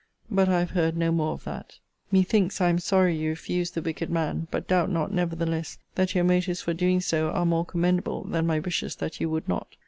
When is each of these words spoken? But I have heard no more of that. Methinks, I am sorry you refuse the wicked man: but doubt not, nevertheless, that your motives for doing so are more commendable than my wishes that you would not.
But 0.31 0.49
I 0.49 0.57
have 0.61 0.71
heard 0.71 0.97
no 0.97 1.11
more 1.11 1.33
of 1.33 1.43
that. 1.43 1.77
Methinks, 2.11 2.59
I 2.59 2.69
am 2.69 2.79
sorry 2.79 3.15
you 3.15 3.29
refuse 3.29 3.69
the 3.69 3.83
wicked 3.83 4.09
man: 4.09 4.47
but 4.49 4.67
doubt 4.67 4.89
not, 4.89 5.13
nevertheless, 5.13 5.77
that 5.93 6.15
your 6.15 6.23
motives 6.23 6.59
for 6.61 6.73
doing 6.73 7.01
so 7.01 7.29
are 7.29 7.45
more 7.45 7.65
commendable 7.65 8.23
than 8.23 8.47
my 8.47 8.57
wishes 8.59 8.95
that 8.95 9.21
you 9.21 9.29
would 9.29 9.47
not. 9.47 9.75